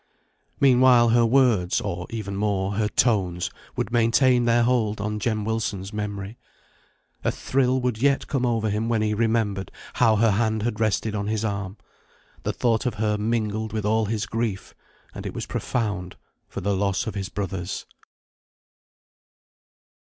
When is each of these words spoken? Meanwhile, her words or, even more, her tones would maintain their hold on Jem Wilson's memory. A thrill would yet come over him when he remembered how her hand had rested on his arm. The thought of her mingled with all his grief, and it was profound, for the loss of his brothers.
Meanwhile, 0.59 1.09
her 1.09 1.27
words 1.27 1.79
or, 1.79 2.07
even 2.09 2.35
more, 2.35 2.73
her 2.73 2.87
tones 2.87 3.51
would 3.75 3.91
maintain 3.91 4.45
their 4.45 4.63
hold 4.63 4.99
on 4.99 5.19
Jem 5.19 5.45
Wilson's 5.45 5.93
memory. 5.93 6.39
A 7.23 7.29
thrill 7.31 7.79
would 7.81 8.01
yet 8.01 8.25
come 8.25 8.43
over 8.43 8.71
him 8.71 8.89
when 8.89 9.03
he 9.03 9.13
remembered 9.13 9.71
how 9.93 10.15
her 10.15 10.31
hand 10.31 10.63
had 10.63 10.79
rested 10.79 11.13
on 11.13 11.27
his 11.27 11.45
arm. 11.45 11.77
The 12.41 12.51
thought 12.51 12.87
of 12.87 12.95
her 12.95 13.15
mingled 13.19 13.73
with 13.73 13.85
all 13.85 14.05
his 14.05 14.25
grief, 14.25 14.73
and 15.13 15.23
it 15.27 15.35
was 15.35 15.45
profound, 15.45 16.15
for 16.47 16.61
the 16.61 16.75
loss 16.75 17.05
of 17.05 17.13
his 17.13 17.29
brothers. 17.29 17.85